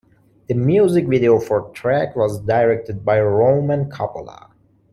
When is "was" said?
2.15-2.39